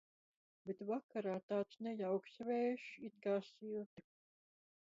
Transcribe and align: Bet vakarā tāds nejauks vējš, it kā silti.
Bet 0.69 0.79
vakarā 0.91 1.35
tāds 1.53 1.77
nejauks 1.89 2.41
vējš, 2.49 2.89
it 3.11 3.23
kā 3.27 3.37
silti. 3.51 4.09